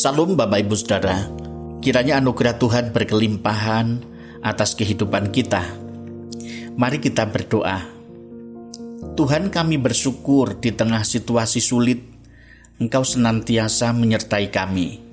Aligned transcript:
Salam 0.00 0.32
Bapak 0.32 0.64
Ibu 0.64 0.80
Saudara, 0.80 1.28
kiranya 1.84 2.24
anugerah 2.24 2.56
Tuhan 2.56 2.88
berkelimpahan 2.88 4.00
atas 4.40 4.72
kehidupan 4.72 5.28
kita. 5.28 5.60
Mari 6.72 7.04
kita 7.04 7.28
berdoa. 7.28 7.84
Tuhan 9.12 9.52
kami 9.52 9.76
bersyukur 9.76 10.56
di 10.56 10.72
tengah 10.72 11.04
situasi 11.04 11.60
sulit, 11.60 12.00
Engkau 12.80 13.04
senantiasa 13.04 13.92
menyertai 13.92 14.48
kami. 14.48 15.04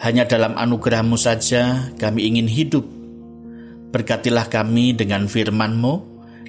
Hanya 0.00 0.24
dalam 0.24 0.56
anugerahmu 0.56 1.20
saja 1.20 1.92
kami 2.00 2.32
ingin 2.32 2.48
hidup. 2.48 2.88
Berkatilah 3.92 4.48
kami 4.48 4.96
dengan 4.96 5.28
firman-Mu, 5.28 5.94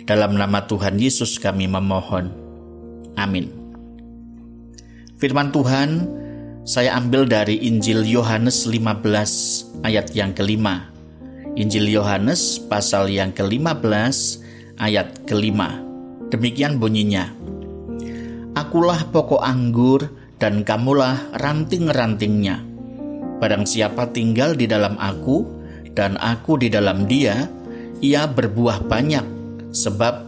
dalam 0.08 0.32
nama 0.40 0.64
Tuhan 0.64 0.96
Yesus 0.96 1.44
kami 1.44 1.68
memohon. 1.68 2.32
Amin. 3.20 3.52
Firman 5.20 5.52
Tuhan 5.52 6.24
saya 6.68 7.00
ambil 7.00 7.24
dari 7.24 7.64
Injil 7.64 8.04
Yohanes 8.04 8.68
15 8.68 9.88
ayat 9.88 10.12
yang 10.12 10.36
kelima. 10.36 10.92
Injil 11.56 11.88
Yohanes 11.88 12.60
pasal 12.60 13.08
yang 13.08 13.32
ke-15 13.32 14.44
ayat 14.76 15.24
kelima. 15.24 15.80
Demikian 16.28 16.76
bunyinya. 16.76 17.32
Akulah 18.52 19.00
pokok 19.08 19.40
anggur 19.40 20.12
dan 20.44 20.68
kamulah 20.68 21.32
ranting-rantingnya. 21.40 22.60
Barang 23.40 23.64
siapa 23.64 24.12
tinggal 24.12 24.60
di 24.60 24.68
dalam 24.68 25.00
aku 25.00 25.48
dan 25.96 26.20
aku 26.20 26.60
di 26.60 26.68
dalam 26.68 27.08
dia, 27.08 27.48
ia 28.04 28.28
berbuah 28.28 28.84
banyak 28.84 29.24
sebab 29.72 30.20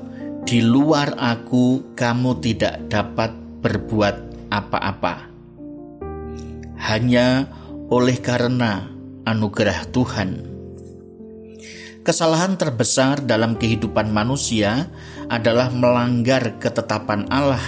di 0.48 0.63
luar 0.63 1.20
aku 1.20 1.93
kamu 1.99 2.40
tidak 2.40 2.79
dapat 2.87 3.35
berbuat 3.59 4.48
apa-apa 4.55 5.29
hanya 6.80 7.52
oleh 7.92 8.16
karena 8.18 8.88
anugerah 9.27 9.91
Tuhan. 9.91 10.49
Kesalahan 11.99 12.55
terbesar 12.55 13.21
dalam 13.21 13.60
kehidupan 13.60 14.10
manusia 14.10 14.90
adalah 15.30 15.70
melanggar 15.70 16.58
ketetapan 16.58 17.27
Allah 17.30 17.62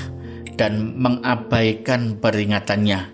dan 0.56 0.98
mengabaikan 0.98 2.18
peringatannya. 2.18 3.12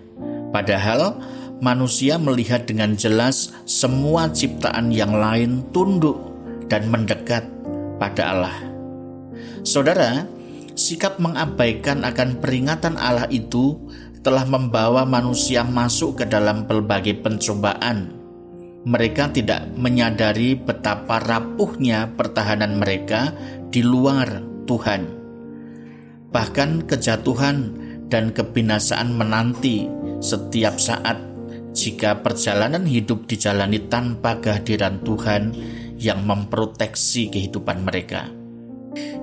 Padahal 0.54 1.20
manusia 1.60 2.16
melihat 2.16 2.64
dengan 2.64 2.94
jelas 2.94 3.52
semua 3.66 4.30
ciptaan 4.30 4.94
yang 4.94 5.12
lain 5.12 5.66
tunduk 5.74 6.16
dan 6.70 6.86
mendekat 6.88 7.44
pada 7.98 8.32
Allah. 8.32 8.56
Saudara, 9.66 10.24
sikap 10.78 11.18
mengabaikan 11.18 12.06
akan 12.06 12.38
peringatan 12.38 12.94
Allah 12.94 13.26
itu 13.28 13.76
telah 14.22 14.44
membawa 14.44 15.06
manusia 15.06 15.62
masuk 15.62 16.22
ke 16.22 16.24
dalam 16.26 16.66
berbagai 16.66 17.18
pencobaan. 17.22 18.14
Mereka 18.88 19.34
tidak 19.34 19.68
menyadari 19.74 20.54
betapa 20.56 21.20
rapuhnya 21.20 22.08
pertahanan 22.14 22.78
mereka 22.78 23.34
di 23.68 23.84
luar 23.84 24.40
Tuhan. 24.64 25.02
Bahkan 26.28 26.88
kejatuhan 26.88 27.56
dan 28.08 28.32
kebinasaan 28.32 29.12
menanti 29.12 29.88
setiap 30.24 30.80
saat 30.80 31.20
jika 31.76 32.24
perjalanan 32.24 32.88
hidup 32.88 33.28
dijalani 33.28 33.86
tanpa 33.86 34.40
kehadiran 34.40 34.98
Tuhan 35.04 35.54
yang 36.00 36.24
memproteksi 36.24 37.28
kehidupan 37.30 37.84
mereka. 37.84 38.26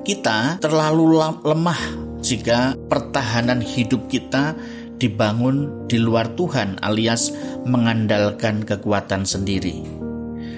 Kita 0.06 0.62
terlalu 0.62 1.20
lemah 1.42 1.82
jika 2.22 2.78
pertahanan 2.88 3.60
hidup 3.60 4.08
kita 4.08 4.56
dibangun 4.98 5.88
di 5.88 6.00
luar 6.00 6.34
Tuhan 6.34 6.80
alias 6.82 7.32
mengandalkan 7.68 8.64
kekuatan 8.64 9.28
sendiri. 9.28 9.84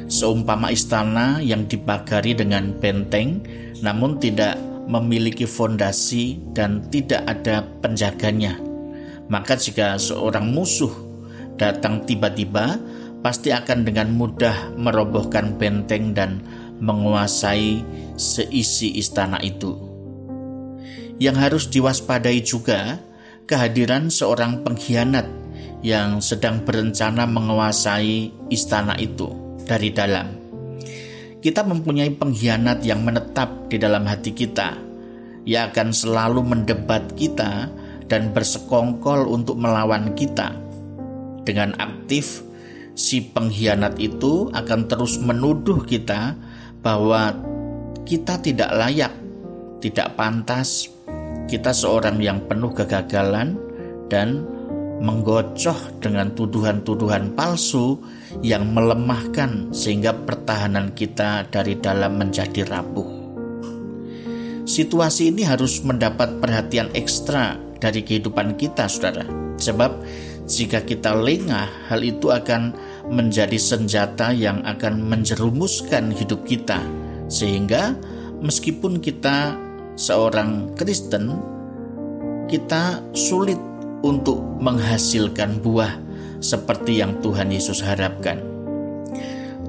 Seumpama 0.08 0.72
istana 0.72 1.44
yang 1.44 1.68
dipagari 1.68 2.32
dengan 2.32 2.72
benteng 2.80 3.44
namun 3.84 4.18
tidak 4.18 4.56
memiliki 4.88 5.44
fondasi 5.44 6.40
dan 6.56 6.80
tidak 6.88 7.28
ada 7.28 7.68
penjaganya. 7.84 8.56
Maka 9.28 9.60
jika 9.60 10.00
seorang 10.00 10.48
musuh 10.48 10.90
datang 11.60 12.08
tiba-tiba, 12.08 12.80
pasti 13.20 13.52
akan 13.52 13.84
dengan 13.84 14.08
mudah 14.16 14.72
merobohkan 14.80 15.60
benteng 15.60 16.16
dan 16.16 16.40
menguasai 16.80 17.84
seisi 18.16 18.96
istana 18.96 19.44
itu. 19.44 19.76
Yang 21.20 21.38
harus 21.38 21.64
diwaspadai 21.68 22.40
juga 22.46 23.02
kehadiran 23.48 24.12
seorang 24.12 24.62
pengkhianat 24.68 25.26
yang 25.80 26.20
sedang 26.20 26.68
berencana 26.68 27.24
menguasai 27.24 28.52
istana 28.52 29.00
itu 29.00 29.32
dari 29.64 29.90
dalam. 29.96 30.28
Kita 31.40 31.64
mempunyai 31.64 32.12
pengkhianat 32.12 32.84
yang 32.84 33.08
menetap 33.08 33.72
di 33.72 33.80
dalam 33.80 34.04
hati 34.04 34.36
kita. 34.36 34.76
Ia 35.48 35.72
akan 35.72 35.96
selalu 35.96 36.44
mendebat 36.44 37.16
kita 37.16 37.72
dan 38.12 38.36
bersekongkol 38.36 39.32
untuk 39.32 39.56
melawan 39.56 40.12
kita. 40.12 40.52
Dengan 41.48 41.72
aktif, 41.80 42.44
si 43.00 43.24
pengkhianat 43.24 43.96
itu 43.96 44.52
akan 44.52 44.92
terus 44.92 45.16
menuduh 45.24 45.88
kita 45.88 46.36
bahwa 46.84 47.32
kita 48.04 48.44
tidak 48.44 48.76
layak, 48.76 49.14
tidak 49.80 50.20
pantas, 50.20 50.92
kita 51.48 51.72
seorang 51.72 52.20
yang 52.20 52.44
penuh 52.46 52.76
kegagalan 52.76 53.56
dan 54.12 54.44
menggocoh 55.00 55.78
dengan 56.02 56.34
tuduhan-tuduhan 56.34 57.38
palsu 57.38 58.02
yang 58.42 58.74
melemahkan 58.74 59.72
sehingga 59.72 60.14
pertahanan 60.14 60.92
kita 60.94 61.48
dari 61.48 61.78
dalam 61.78 62.18
menjadi 62.18 62.66
rapuh. 62.68 63.18
Situasi 64.68 65.32
ini 65.32 65.48
harus 65.48 65.80
mendapat 65.80 66.44
perhatian 66.44 66.92
ekstra 66.92 67.56
dari 67.80 68.04
kehidupan 68.04 68.60
kita, 68.60 68.92
saudara. 68.92 69.24
Sebab 69.56 70.04
jika 70.44 70.84
kita 70.84 71.16
lengah, 71.16 71.88
hal 71.88 72.04
itu 72.04 72.34
akan 72.34 72.76
menjadi 73.08 73.56
senjata 73.56 74.36
yang 74.36 74.60
akan 74.68 75.08
menjerumuskan 75.08 76.12
hidup 76.12 76.44
kita. 76.44 76.84
Sehingga 77.32 77.96
meskipun 78.44 79.00
kita 79.00 79.56
seorang 79.98 80.78
Kristen, 80.78 81.34
kita 82.46 83.02
sulit 83.18 83.58
untuk 84.06 84.40
menghasilkan 84.62 85.60
buah 85.60 85.98
seperti 86.38 87.02
yang 87.02 87.18
Tuhan 87.20 87.50
Yesus 87.50 87.82
harapkan. 87.82 88.40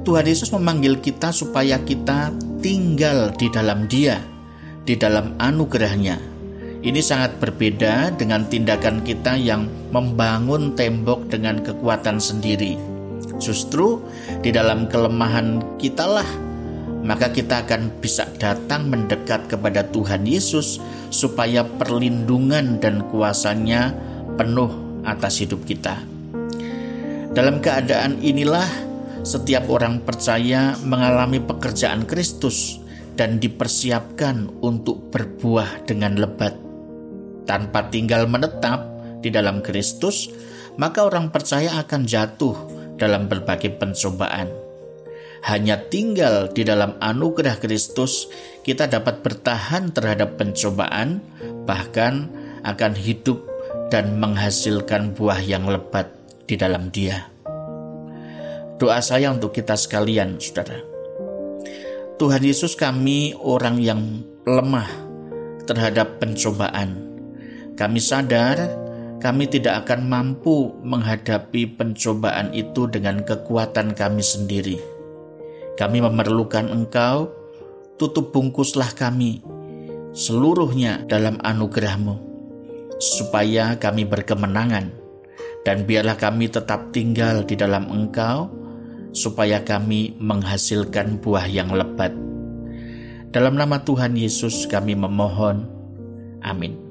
Tuhan 0.05 0.29
Yesus 0.29 0.53
memanggil 0.53 1.01
kita 1.01 1.33
supaya 1.33 1.81
kita 1.81 2.31
tinggal 2.61 3.33
di 3.35 3.49
dalam 3.49 3.89
Dia, 3.89 4.21
di 4.85 4.95
dalam 4.95 5.35
anugerahnya. 5.41 6.21
Ini 6.79 7.01
sangat 7.03 7.43
berbeda 7.43 8.15
dengan 8.15 8.47
tindakan 8.47 9.03
kita 9.03 9.35
yang 9.35 9.67
membangun 9.91 10.79
tembok 10.79 11.27
dengan 11.27 11.59
kekuatan 11.59 12.23
sendiri. 12.23 12.79
Justru 13.43 13.99
di 14.45 14.55
dalam 14.55 14.87
kelemahan 14.87 15.59
kitalah 15.83 16.48
maka 17.03 17.31
kita 17.31 17.63
akan 17.67 18.03
bisa 18.03 18.27
datang 18.37 18.91
mendekat 18.91 19.47
kepada 19.47 19.87
Tuhan 19.87 20.27
Yesus 20.27 20.83
supaya 21.09 21.63
perlindungan 21.63 22.83
dan 22.83 23.07
kuasanya 23.09 23.95
penuh 24.35 25.03
atas 25.07 25.41
hidup 25.43 25.63
kita. 25.63 25.99
Dalam 27.33 27.63
keadaan 27.63 28.19
inilah 28.19 28.67
setiap 29.23 29.71
orang 29.71 30.03
percaya 30.03 30.75
mengalami 30.83 31.39
pekerjaan 31.39 32.09
Kristus 32.09 32.83
dan 33.15 33.39
dipersiapkan 33.39 34.63
untuk 34.63 35.11
berbuah 35.11 35.87
dengan 35.87 36.19
lebat. 36.19 36.55
Tanpa 37.47 37.89
tinggal 37.89 38.29
menetap 38.29 38.85
di 39.25 39.33
dalam 39.33 39.65
Kristus, 39.65 40.31
maka 40.79 41.03
orang 41.03 41.33
percaya 41.33 41.81
akan 41.83 42.07
jatuh 42.07 42.55
dalam 43.01 43.27
berbagai 43.27 43.75
pencobaan 43.79 44.68
hanya 45.47 45.79
tinggal 45.79 46.51
di 46.51 46.67
dalam 46.67 46.99
anugerah 46.99 47.63
Kristus, 47.63 48.27
kita 48.67 48.91
dapat 48.91 49.23
bertahan 49.23 49.95
terhadap 49.95 50.35
pencobaan, 50.35 51.23
bahkan 51.63 52.27
akan 52.67 52.93
hidup 52.99 53.39
dan 53.89 54.19
menghasilkan 54.19 55.15
buah 55.15 55.39
yang 55.41 55.71
lebat 55.71 56.11
di 56.45 56.59
dalam 56.59 56.91
Dia. 56.91 57.31
Doa 58.79 58.99
saya 59.03 59.31
untuk 59.35 59.55
kita 59.55 59.75
sekalian, 59.75 60.39
saudara. 60.39 60.79
Tuhan 62.19 62.43
Yesus, 62.43 62.75
kami 62.75 63.35
orang 63.39 63.79
yang 63.79 64.23
lemah 64.43 64.91
terhadap 65.71 66.19
pencobaan. 66.19 67.07
Kami 67.79 68.01
sadar 68.03 68.59
kami 69.19 69.51
tidak 69.51 69.87
akan 69.87 70.07
mampu 70.07 70.79
menghadapi 70.83 71.75
pencobaan 71.75 72.55
itu 72.55 72.87
dengan 72.87 73.27
kekuatan 73.27 73.99
kami 73.99 74.23
sendiri 74.23 74.98
kami 75.79 76.03
memerlukan 76.03 76.67
Engkau, 76.75 77.31
tutup 77.95 78.35
bungkuslah 78.35 78.91
kami 78.99 79.47
seluruhnya 80.11 81.07
dalam 81.07 81.39
anugerahmu, 81.39 82.19
supaya 82.99 83.79
kami 83.79 84.03
berkemenangan 84.03 84.91
dan 85.63 85.87
biarlah 85.87 86.19
kami 86.19 86.51
tetap 86.51 86.91
tinggal 86.91 87.47
di 87.47 87.55
dalam 87.55 87.87
Engkau, 87.95 88.51
supaya 89.15 89.63
kami 89.63 90.19
menghasilkan 90.19 91.23
buah 91.23 91.47
yang 91.47 91.71
lebat. 91.71 92.11
Dalam 93.31 93.55
nama 93.55 93.79
Tuhan 93.79 94.19
Yesus 94.19 94.67
kami 94.67 94.99
memohon. 94.99 95.63
Amin. 96.43 96.88